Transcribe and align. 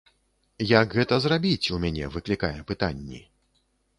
Як 0.79 0.95
гэта 0.99 1.19
зрабіць, 1.25 1.69
у 1.77 1.79
мяне 1.85 2.09
выклікае 2.15 2.57
пытанні. 2.71 3.21